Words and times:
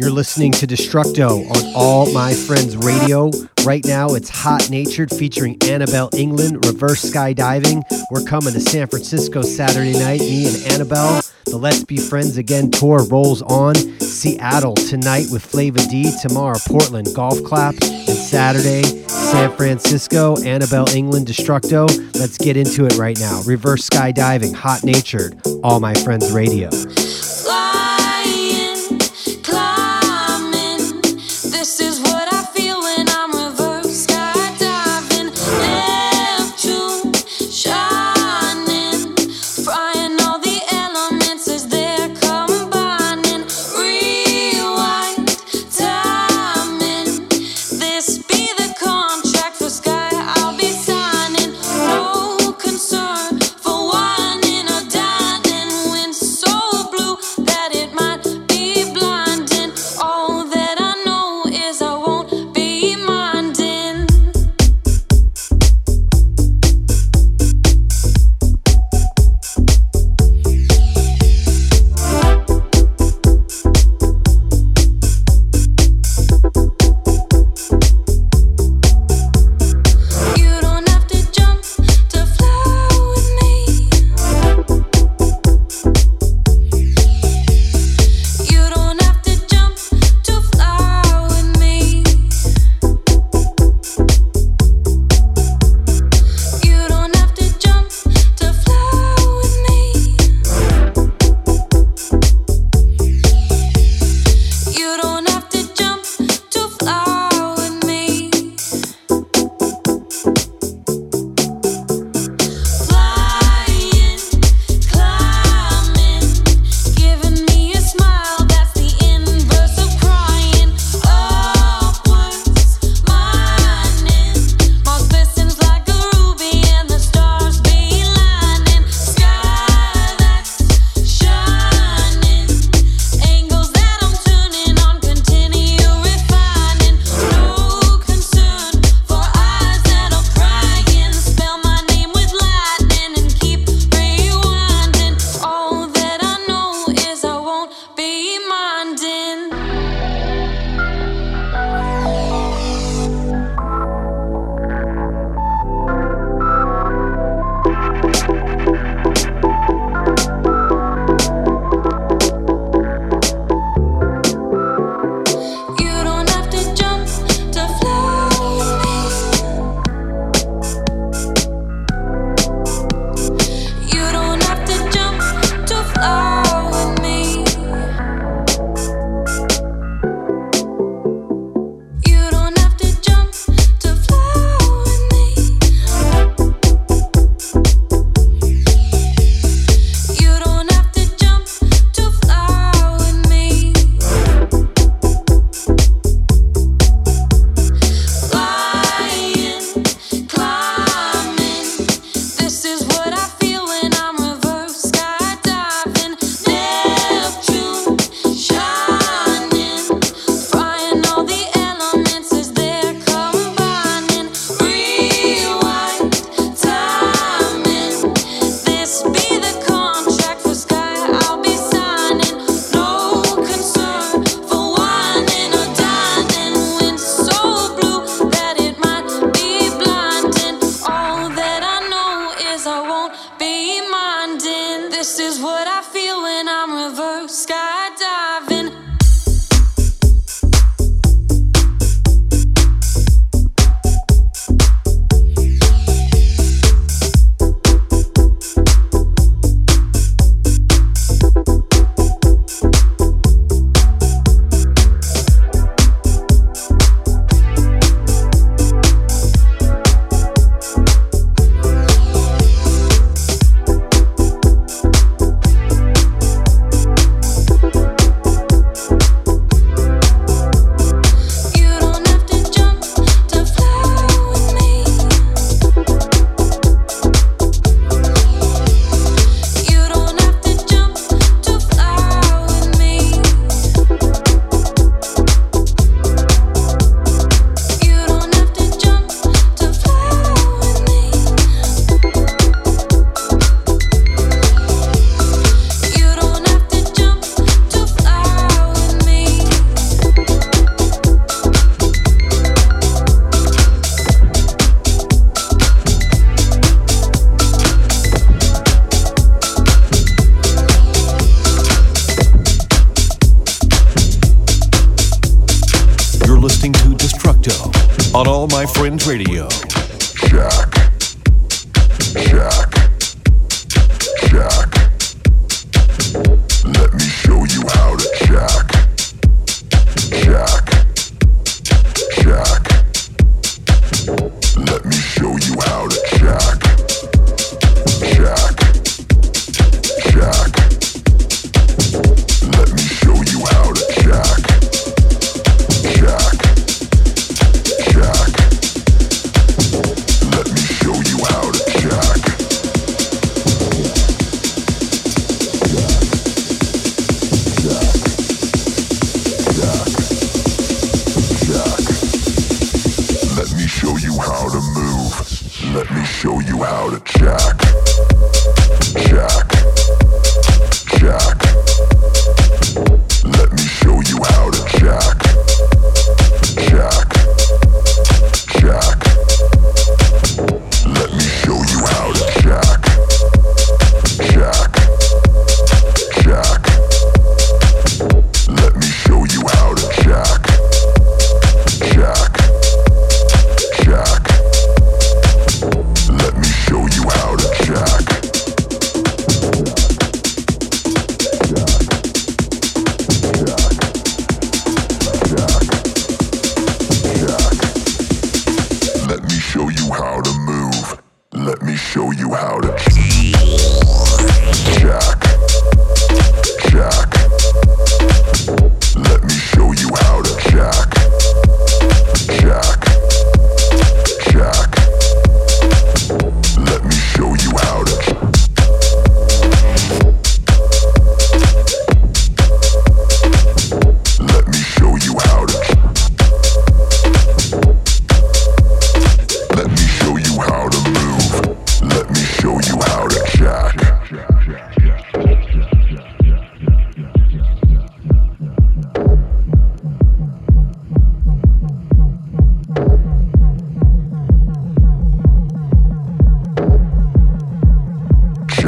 You're 0.00 0.12
listening 0.12 0.52
to 0.52 0.66
Destructo 0.68 1.50
on 1.50 1.72
All 1.74 2.12
My 2.12 2.32
Friends 2.32 2.76
Radio. 2.76 3.32
Right 3.64 3.84
now, 3.84 4.14
it's 4.14 4.28
Hot 4.28 4.70
Natured 4.70 5.10
featuring 5.10 5.58
Anabel 5.58 6.08
Englund, 6.12 6.64
reverse 6.64 7.10
skydiving. 7.10 7.82
We're 8.12 8.22
coming 8.22 8.52
to 8.52 8.60
San 8.60 8.86
Francisco 8.86 9.42
Saturday 9.42 9.98
night. 9.98 10.20
Me 10.20 10.46
and 10.46 10.54
Anabel. 10.54 11.28
The 11.46 11.56
Let's 11.56 11.82
Be 11.82 11.96
Friends 11.96 12.36
Again 12.36 12.70
tour 12.70 13.04
rolls 13.08 13.42
on. 13.42 13.74
Seattle 13.98 14.74
tonight 14.74 15.26
with 15.32 15.44
Flava 15.44 15.80
D. 15.90 16.12
Tomorrow, 16.22 16.58
Portland 16.68 17.08
Golf 17.12 17.42
Clap. 17.42 17.74
And 17.82 18.16
Saturday, 18.16 18.84
San 19.08 19.50
Francisco, 19.56 20.36
Anabel 20.36 20.86
Englund, 20.90 21.24
Destructo. 21.26 21.88
Let's 22.14 22.38
get 22.38 22.56
into 22.56 22.86
it 22.86 22.96
right 22.96 23.18
now. 23.18 23.42
Reverse 23.42 23.88
skydiving, 23.88 24.54
Hot 24.54 24.84
Natured, 24.84 25.40
All 25.64 25.80
My 25.80 25.94
Friends 25.94 26.30
Radio. 26.30 26.70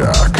Jack. 0.00 0.39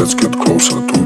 Let's 0.00 0.14
get 0.14 0.32
closer 0.32 0.80
to 0.80 0.99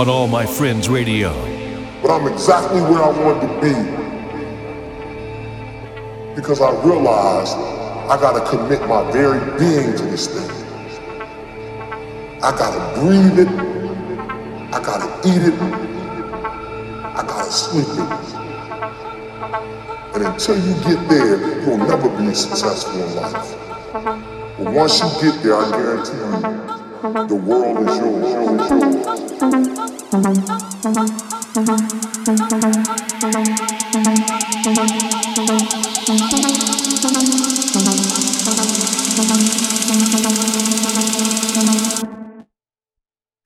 on 0.00 0.08
All 0.08 0.26
My 0.26 0.46
Friends 0.46 0.88
Radio. 0.88 1.30
But 2.00 2.10
I'm 2.10 2.26
exactly 2.32 2.80
where 2.80 3.02
I 3.02 3.10
want 3.22 3.42
to 3.42 3.48
be. 3.60 3.74
Because 6.34 6.62
I 6.62 6.70
realized 6.82 7.54
I 8.08 8.16
gotta 8.18 8.40
commit 8.48 8.80
my 8.88 9.12
very 9.12 9.40
being 9.58 9.94
to 9.94 10.02
this 10.04 10.26
thing. 10.28 10.50
I 12.42 12.50
gotta 12.56 12.80
breathe 12.98 13.40
it. 13.40 13.48
I 14.72 14.80
gotta 14.82 15.28
eat 15.28 15.42
it. 15.52 15.60
I 15.60 17.22
gotta 17.28 17.52
sleep 17.52 17.86
it. 17.86 18.10
And 20.14 20.22
until 20.24 20.56
you 20.66 20.72
get 20.82 21.08
there, 21.10 21.60
you'll 21.60 21.76
never 21.76 22.08
be 22.16 22.32
successful 22.32 23.02
in 23.02 23.16
life. 23.16 23.54
But 23.92 24.72
once 24.72 24.98
you 24.98 25.30
get 25.30 25.42
there, 25.42 25.56
I 25.56 25.70
guarantee 25.70 26.16
you, 26.16 26.30
the 27.28 27.34
world 27.34 27.86
is 27.86 27.98
yours. 27.98 29.89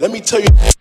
Let 0.00 0.10
me 0.10 0.20
tell 0.20 0.40
you. 0.40 0.73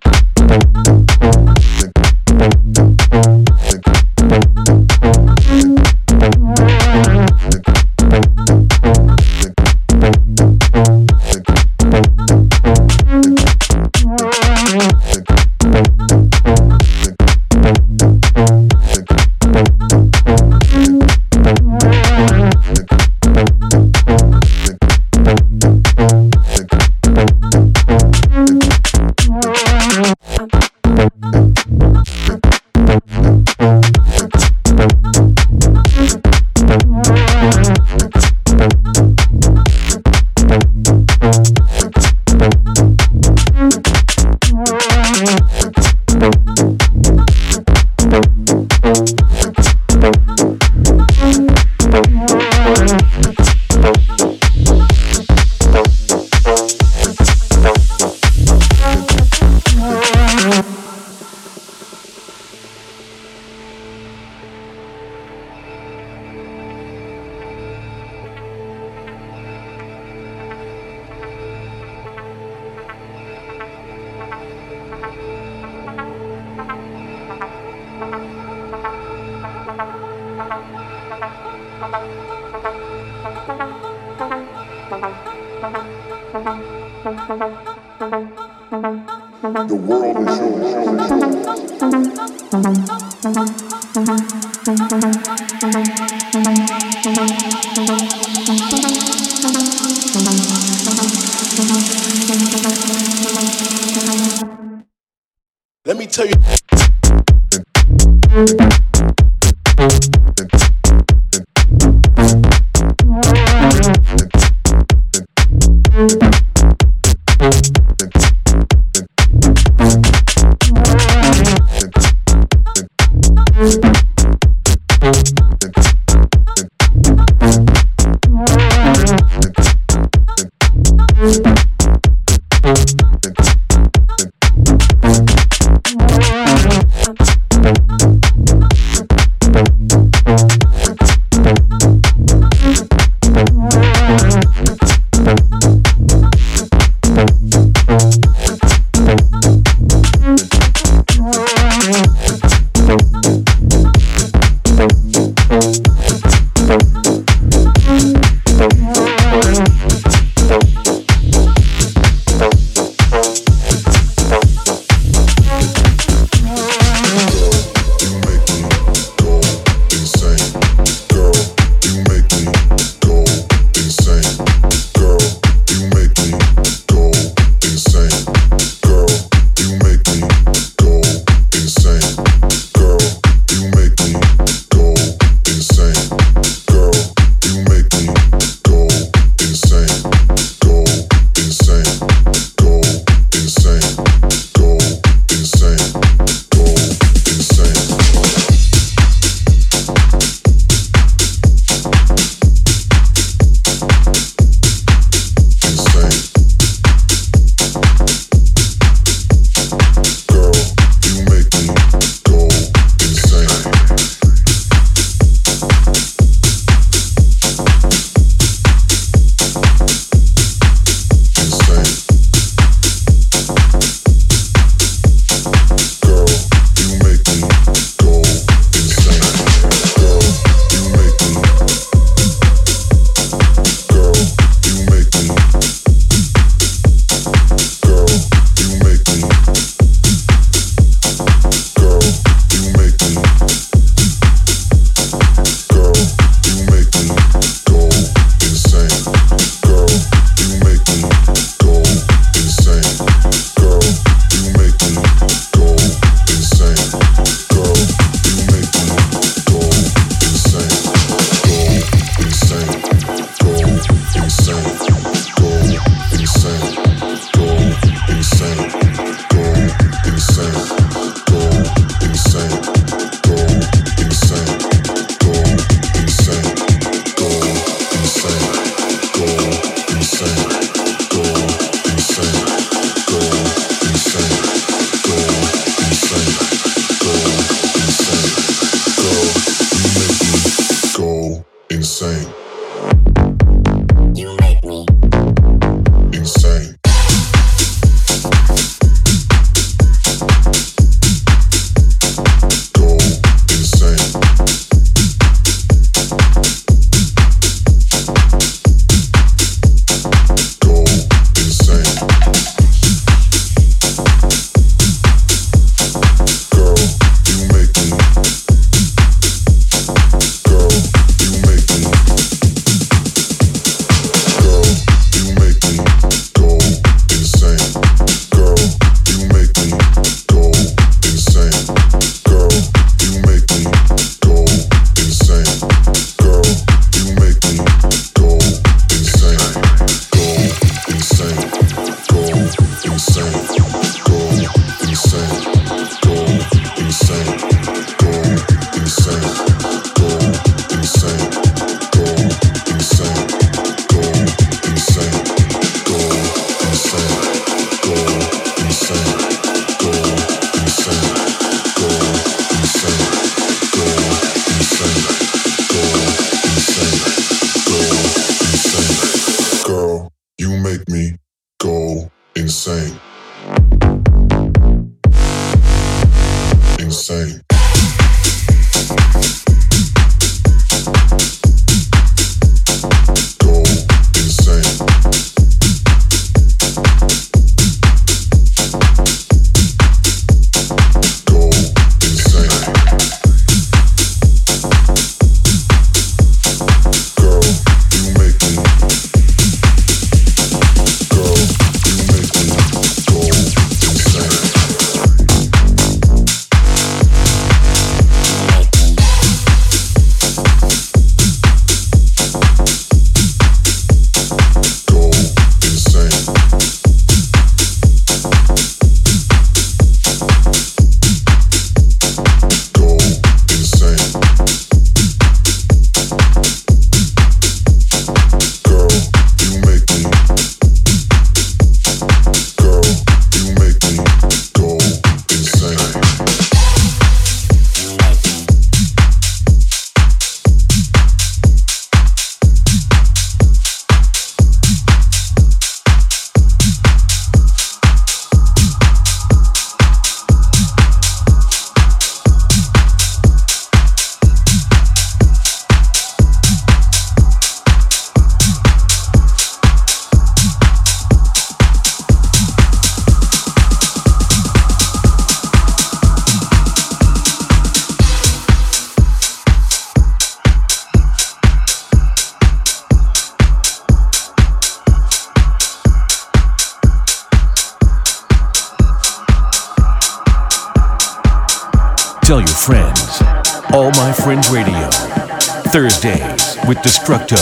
Thursdays 486.04 486.58
with 486.68 486.78
Destructo 486.80 487.40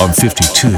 on 0.00 0.12
52. 0.12 0.68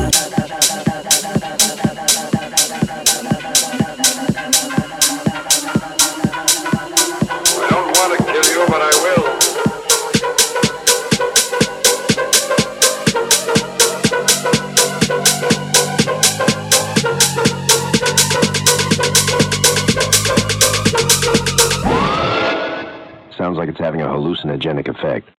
Sounds 23.39 23.57
like 23.57 23.71
it's 23.71 23.79
having 23.79 24.03
a 24.03 24.07
hallucinogenic 24.07 24.89
effect. 24.89 25.31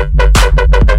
Thank 0.00 0.84
you. 0.84 0.89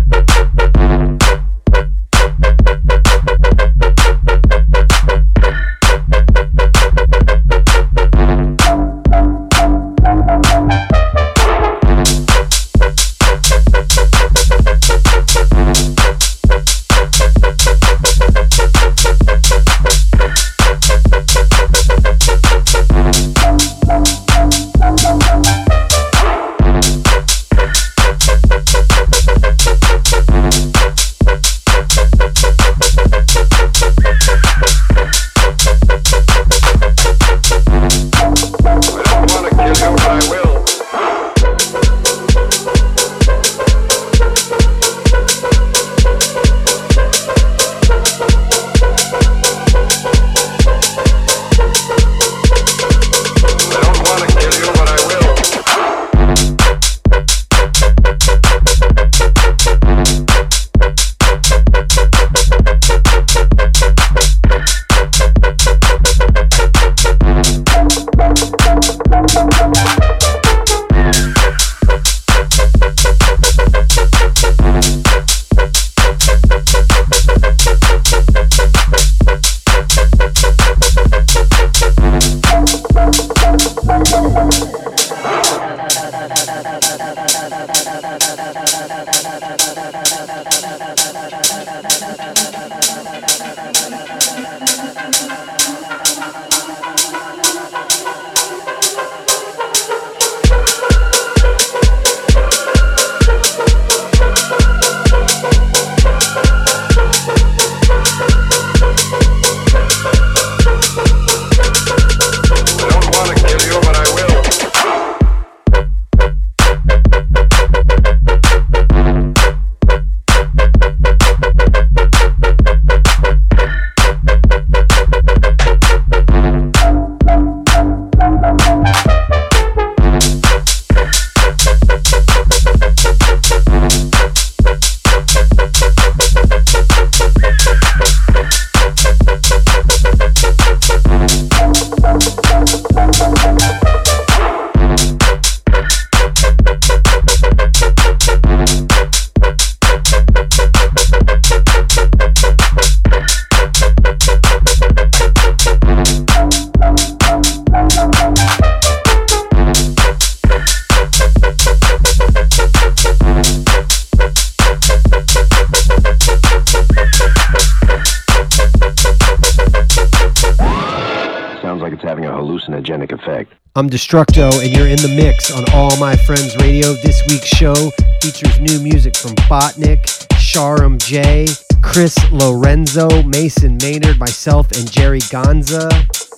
I'm 173.73 173.89
Destructo, 173.89 174.51
and 174.62 174.75
you're 174.75 174.88
in 174.88 174.97
the 174.97 175.15
mix 175.15 175.49
on 175.49 175.63
All 175.73 175.95
My 175.97 176.17
Friends 176.17 176.57
Radio. 176.57 176.91
This 176.91 177.23
week's 177.29 177.47
show 177.47 177.73
features 178.21 178.60
new 178.60 178.81
music 178.81 179.15
from 179.15 179.31
Botnek, 179.47 180.03
Sharam 180.34 180.97
Jey, 180.97 181.47
Chris 181.81 182.17
Lorenzo, 182.34 183.23
Mason 183.23 183.77
Maynard, 183.81 184.19
myself, 184.19 184.69
and 184.73 184.91
Jerry 184.91 185.19
Gonza. 185.31 185.88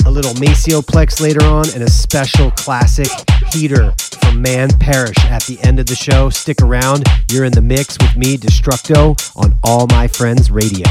A 0.06 0.12
little 0.12 0.36
Maceo 0.36 0.82
Plex 0.82 1.22
later 1.22 1.44
on, 1.44 1.66
and 1.74 1.82
a 1.82 1.90
special 1.90 2.52
classic 2.52 3.10
heater 3.52 3.92
from 4.22 4.40
Man 4.40 4.70
Parrish 4.80 5.18
at 5.26 5.42
the 5.46 5.60
end 5.64 5.80
of 5.80 5.88
the 5.88 5.96
show. 5.96 6.30
Stick 6.30 6.62
around. 6.62 7.04
You're 7.32 7.46
in 7.46 7.54
the 7.54 7.62
mix 7.62 7.98
with 8.00 8.16
me, 8.16 8.38
Destructo, 8.38 9.18
on 9.36 9.56
All 9.64 9.88
My 9.88 10.08
Friends 10.08 10.52
Radio. 10.52 10.86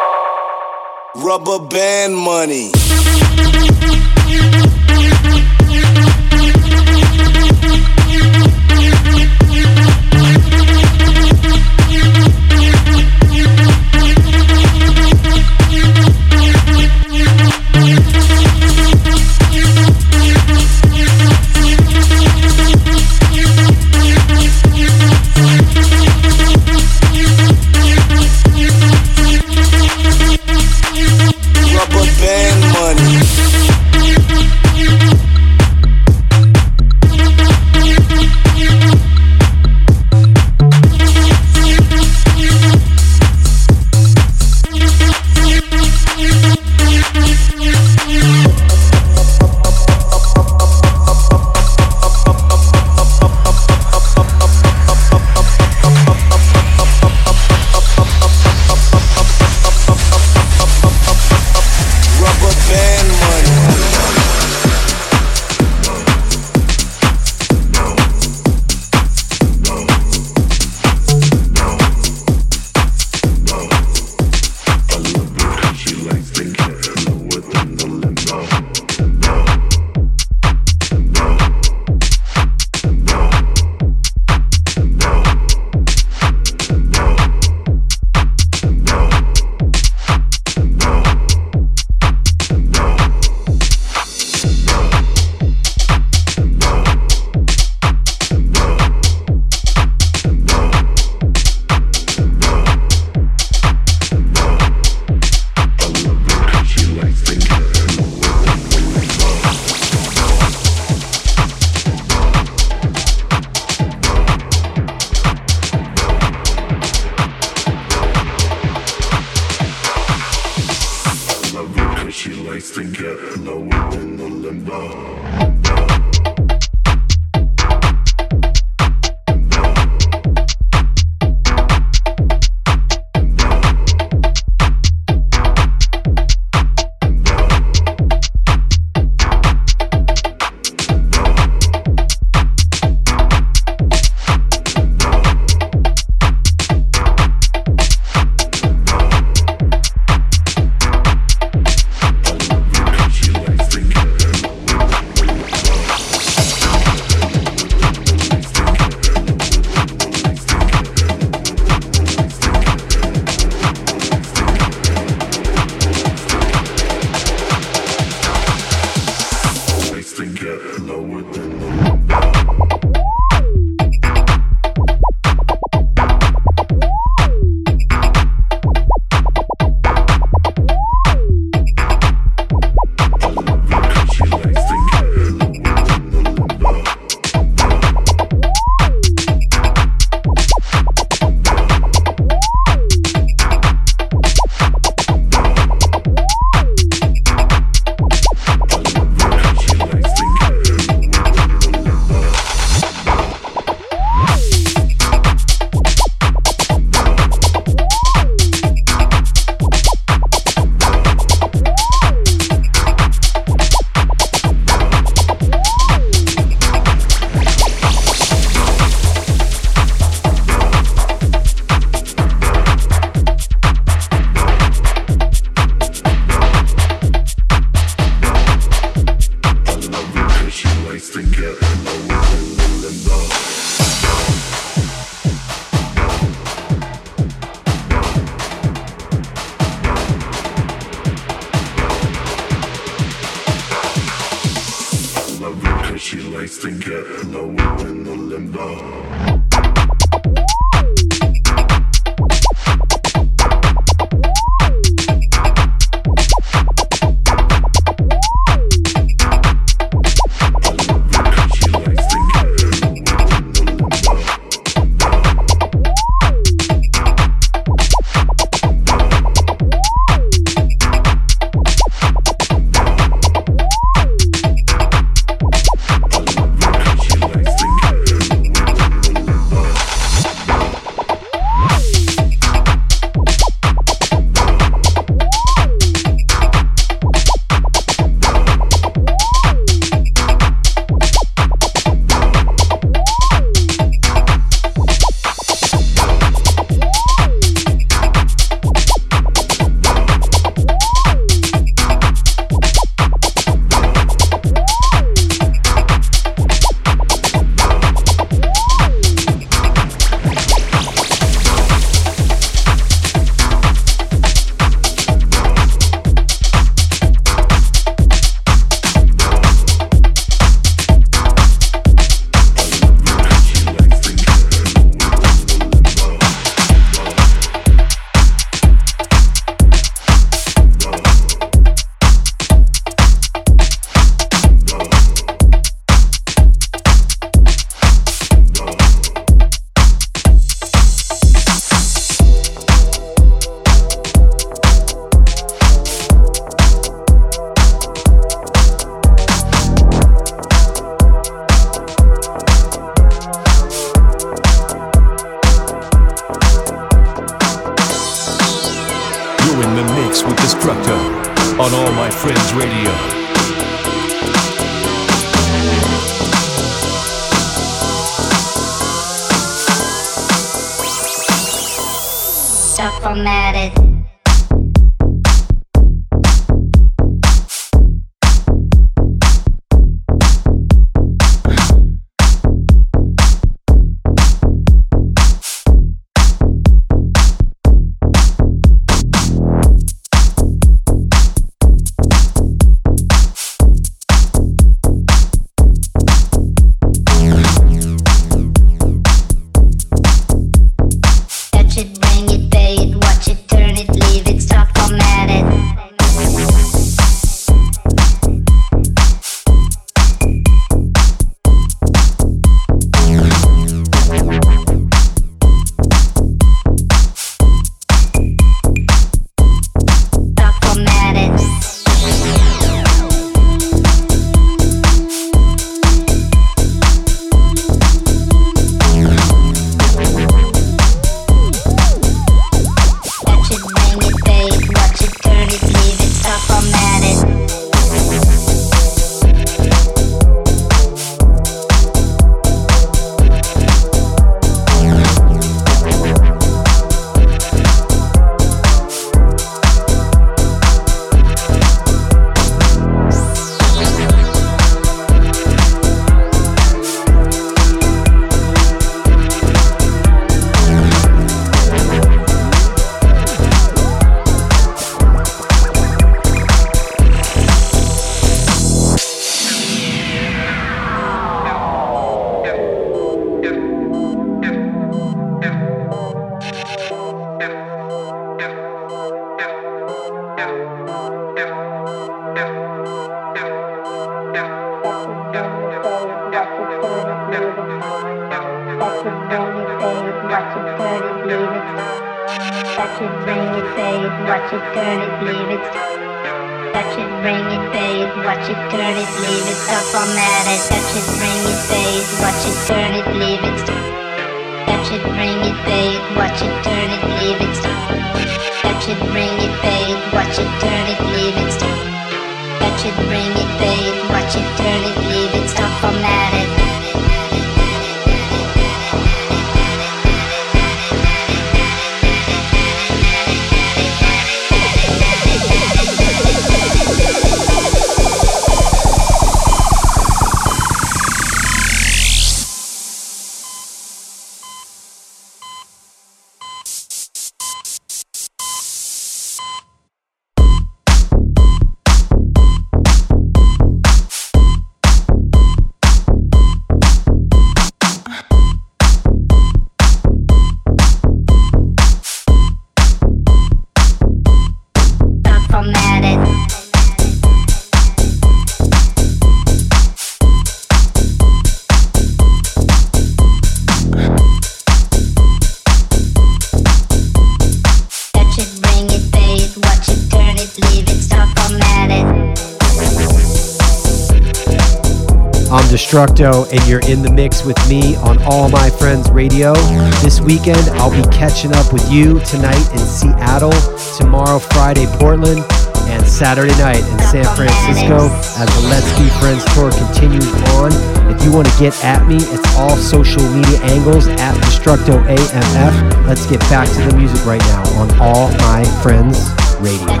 Destructo, 576.00 576.50
and 576.50 576.66
you're 576.66 576.80
in 576.88 577.02
the 577.02 577.12
mix 577.12 577.44
with 577.44 577.58
me 577.68 577.94
on 577.96 578.16
All 578.22 578.48
My 578.48 578.70
Friends 578.70 579.10
Radio. 579.10 579.52
This 580.00 580.18
weekend, 580.18 580.64
I'll 580.80 580.90
be 580.90 581.02
catching 581.12 581.52
up 581.52 581.74
with 581.74 581.84
you 581.92 582.20
tonight 582.20 582.64
in 582.72 582.78
Seattle, 582.78 583.52
tomorrow, 583.98 584.38
Friday, 584.38 584.86
Portland, 584.96 585.44
and 585.92 586.06
Saturday 586.06 586.56
night 586.56 586.80
in 586.80 586.98
San 587.00 587.28
Francisco 587.36 588.08
as 588.40 588.48
the 588.48 588.68
Let's 588.72 588.88
Be 588.96 589.10
Friends 589.20 589.44
tour 589.52 589.70
continues 589.72 590.32
on. 590.56 590.72
If 591.12 591.22
you 591.22 591.32
want 591.32 591.48
to 591.48 591.58
get 591.58 591.76
at 591.84 592.06
me, 592.08 592.16
it's 592.16 592.56
all 592.56 592.76
social 592.76 593.22
media 593.34 593.60
angles 593.64 594.08
at 594.08 594.34
Destructo 594.40 595.04
AMF. 595.04 596.06
Let's 596.06 596.24
get 596.24 596.40
back 596.48 596.68
to 596.68 596.80
the 596.80 596.96
music 596.96 597.26
right 597.26 597.44
now 597.52 597.62
on 597.76 597.90
All 598.00 598.32
My 598.40 598.64
Friends 598.80 599.28
Radio. 599.60 600.00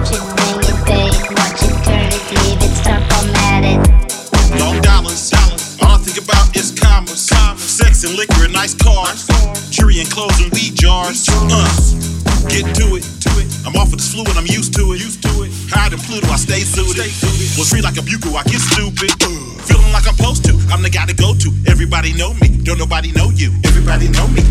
liquor 8.16 8.44
and 8.44 8.52
nice 8.52 8.74
cars. 8.74 9.26
Cheery 9.70 10.00
and 10.00 10.10
clothes 10.10 10.40
and 10.40 10.52
weed 10.52 10.74
jars. 10.74 11.26
Uh, 11.28 11.66
get 12.48 12.66
to 12.76 12.96
it. 12.96 13.04
I'm 13.66 13.76
off 13.76 13.92
of 13.92 13.98
this 13.98 14.12
flu 14.12 14.24
and 14.24 14.38
I'm 14.38 14.46
used 14.46 14.74
to 14.74 14.92
it. 14.92 15.00
Used 15.00 15.22
to 15.22 15.42
it. 15.44 15.52
Hide 15.70 15.92
in 15.92 15.98
Pluto, 16.00 16.26
I 16.28 16.36
stay 16.36 16.60
suited. 16.60 17.12
Was 17.58 17.70
free 17.70 17.82
like 17.82 17.98
a 17.98 18.02
bugle, 18.02 18.36
I 18.36 18.42
get 18.44 18.60
stupid. 18.60 19.12
Uh, 19.20 19.28
feeling 19.68 19.92
like 19.92 20.08
I'm 20.08 20.16
supposed 20.16 20.44
to. 20.46 20.56
I'm 20.72 20.82
the 20.82 20.90
guy 20.90 21.06
to 21.06 21.14
go 21.14 21.34
to. 21.34 21.48
Everybody 21.68 22.12
know 22.14 22.34
me. 22.34 22.48
Don't 22.64 22.78
nobody 22.78 23.12
know 23.12 23.30
you. 23.30 23.52
Everybody 23.64 24.08
know 24.08 24.26
me. 24.28 24.49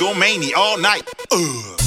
go 0.00 0.14
mania 0.14 0.56
all 0.56 0.78
night. 0.78 1.02
Ugh. 1.30 1.79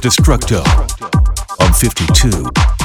Destructo 0.00 0.62
on 1.58 1.72
52. 1.72 2.77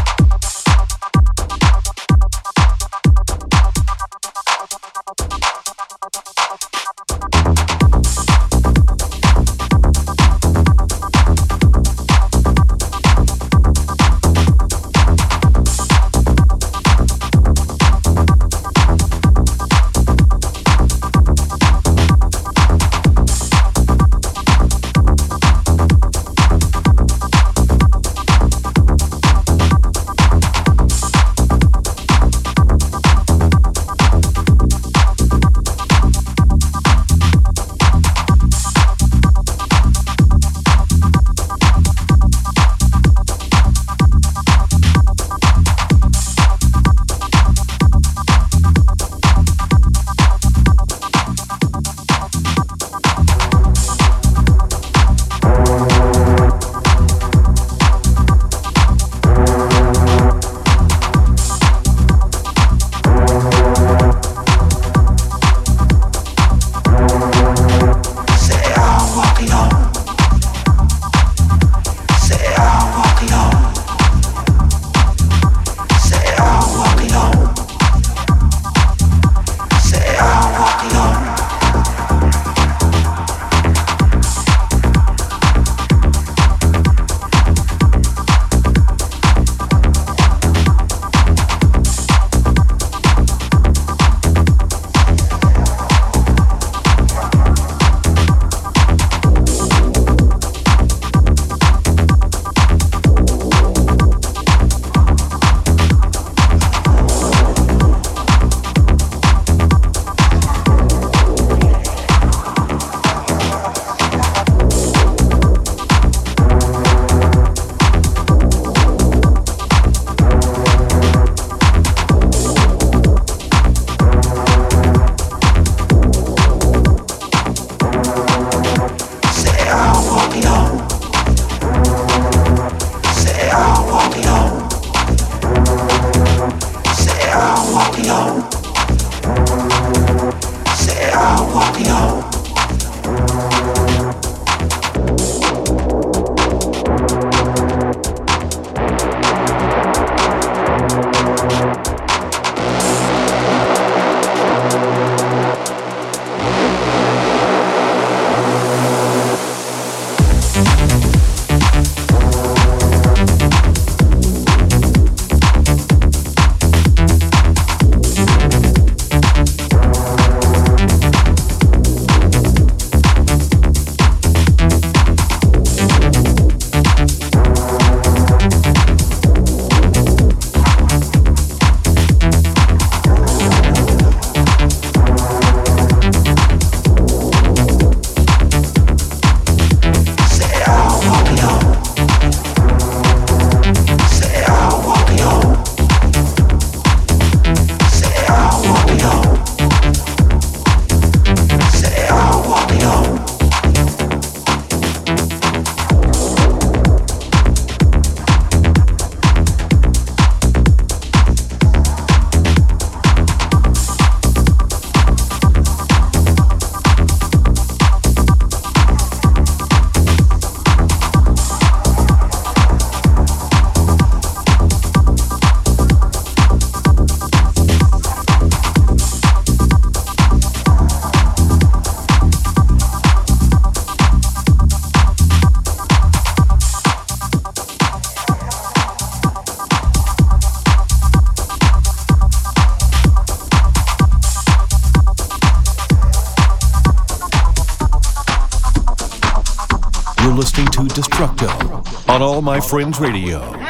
My 252.44 252.60
Friends 252.60 253.00
Radio. 253.00 253.63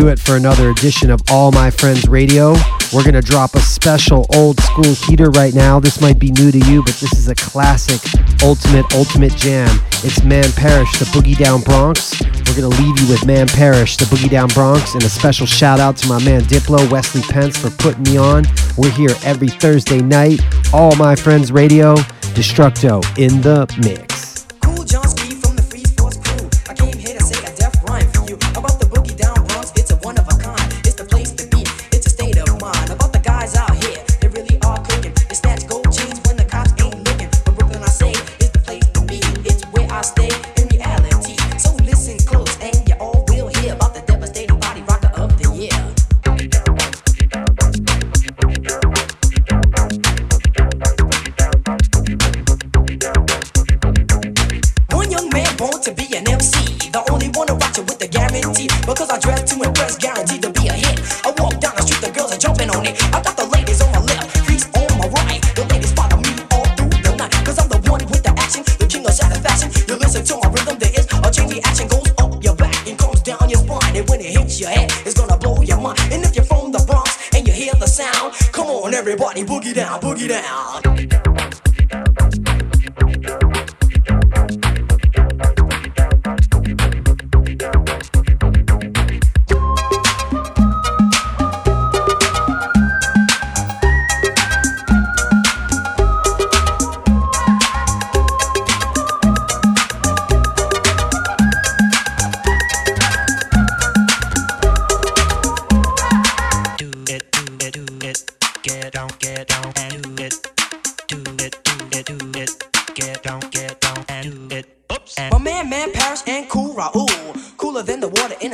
do 0.00 0.08
it 0.08 0.18
for 0.18 0.36
another 0.36 0.70
edition 0.70 1.10
of 1.10 1.20
All 1.30 1.52
My 1.52 1.70
Friends 1.70 2.08
Radio. 2.08 2.54
We're 2.90 3.02
going 3.02 3.12
to 3.12 3.20
drop 3.20 3.54
a 3.54 3.60
special 3.60 4.24
old 4.34 4.58
school 4.60 4.94
heater 4.94 5.28
right 5.32 5.52
now. 5.52 5.78
This 5.78 6.00
might 6.00 6.18
be 6.18 6.30
new 6.30 6.50
to 6.50 6.58
you, 6.58 6.82
but 6.82 6.94
this 6.94 7.12
is 7.12 7.28
a 7.28 7.34
classic 7.34 8.00
ultimate, 8.42 8.86
ultimate 8.94 9.36
jam. 9.36 9.68
It's 10.02 10.22
Man 10.22 10.50
Parrish, 10.52 10.90
the 10.98 11.04
Boogie 11.06 11.36
Down 11.36 11.60
Bronx. 11.60 12.18
We're 12.22 12.56
going 12.56 12.72
to 12.72 12.82
leave 12.82 12.98
you 12.98 13.08
with 13.08 13.26
Man 13.26 13.46
Parrish, 13.46 13.98
the 13.98 14.06
Boogie 14.06 14.30
Down 14.30 14.48
Bronx, 14.48 14.94
and 14.94 15.02
a 15.02 15.10
special 15.10 15.46
shout 15.46 15.80
out 15.80 15.98
to 15.98 16.08
my 16.08 16.22
man 16.24 16.40
Diplo, 16.42 16.90
Wesley 16.90 17.22
Pentz, 17.22 17.58
for 17.58 17.68
putting 17.68 18.04
me 18.04 18.16
on. 18.16 18.44
We're 18.78 18.90
here 18.92 19.14
every 19.22 19.48
Thursday 19.48 20.00
night. 20.00 20.40
All 20.72 20.96
My 20.96 21.14
Friends 21.14 21.52
Radio, 21.52 21.96
Destructo 22.32 23.04
in 23.18 23.42
the 23.42 23.66
mix. 23.84 24.29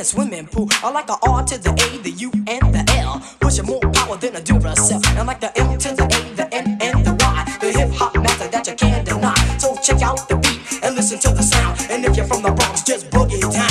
swimming 0.07 0.47
pool. 0.47 0.69
I 0.83 0.89
like 0.91 1.07
the 1.07 1.17
R 1.27 1.43
to 1.43 1.57
the 1.57 1.71
A, 1.71 2.01
the 2.01 2.11
U, 2.11 2.31
and 2.47 2.73
the 2.73 2.83
L. 2.97 3.21
Pushing 3.41 3.65
more 3.65 3.81
power 3.91 4.15
than 4.15 4.35
a 4.37 4.39
Duracell. 4.39 5.05
I 5.17 5.21
like 5.23 5.41
the 5.41 5.51
M 5.59 5.77
to 5.77 5.89
the 5.95 6.03
A, 6.03 6.35
the 6.35 6.47
N, 6.53 6.77
and 6.81 7.05
the 7.05 7.13
Y. 7.19 7.57
The 7.59 7.71
hip 7.77 7.91
hop 7.91 8.15
master 8.15 8.47
that 8.47 8.67
you 8.67 8.75
can't 8.75 9.05
deny. 9.05 9.35
So 9.57 9.75
check 9.83 10.01
out 10.01 10.29
the 10.29 10.37
beat 10.37 10.81
and 10.81 10.95
listen 10.95 11.19
to 11.19 11.29
the 11.35 11.43
sound. 11.43 11.79
And 11.89 12.05
if 12.05 12.15
you're 12.15 12.25
from 12.25 12.41
the 12.41 12.51
Bronx, 12.51 12.83
just 12.83 13.09
boogie 13.09 13.41
down. 13.51 13.66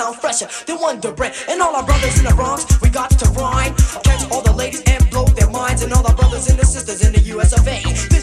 sound 0.00 0.16
fresher 0.16 0.48
than 0.66 0.80
Wonder 0.80 1.12
Bread. 1.12 1.34
And 1.48 1.60
all 1.60 1.76
our 1.76 1.84
brothers 1.84 2.18
in 2.18 2.24
the 2.24 2.34
Bronx, 2.34 2.64
we 2.80 2.88
got 2.88 3.10
to 3.20 3.26
rhyme. 3.40 3.74
Catch 4.02 4.30
all 4.30 4.40
the 4.40 4.52
ladies 4.52 4.82
and 4.86 5.00
blow 5.10 5.26
their 5.38 5.50
minds. 5.50 5.82
And 5.82 5.92
all 5.92 6.06
our 6.06 6.16
brothers 6.16 6.48
and 6.48 6.58
the 6.58 6.64
sisters 6.64 7.04
in 7.06 7.12
the 7.12 7.20
US 7.34 7.52
of 7.52 7.66
A. 7.68 7.82
This 8.08 8.19